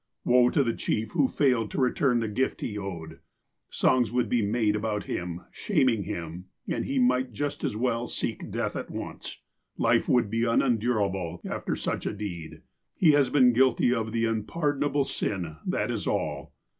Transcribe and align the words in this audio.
Woe 0.25 0.49
to 0.49 0.63
the 0.63 0.73
chief 0.73 1.11
who 1.11 1.27
failed 1.27 1.69
to 1.69 1.79
return 1.79 2.21
the 2.21 2.27
gift 2.27 2.61
he 2.61 2.75
owed. 2.75 3.19
Songs 3.69 4.11
would 4.11 4.29
be 4.29 4.41
made 4.41 4.75
about 4.75 5.03
him, 5.03 5.41
"shaming" 5.51 6.05
him, 6.05 6.45
and 6.67 6.85
he 6.85 6.97
might 6.97 7.33
just 7.33 7.63
as 7.63 7.75
well 7.75 8.07
seek 8.07 8.49
death 8.49 8.75
at 8.75 8.89
once. 8.89 9.43
Life 9.77 10.09
would 10.09 10.31
be 10.31 10.43
unendurable 10.43 11.39
after 11.45 11.75
such 11.75 12.07
a 12.07 12.13
deed. 12.13 12.63
He 12.95 13.11
has 13.11 13.29
been 13.29 13.53
guilty 13.53 13.93
of 13.93 14.11
the 14.11 14.25
unpardonable 14.25 15.03
sin, 15.03 15.57
that 15.67 15.91
is 15.91 16.07
all. 16.07 16.55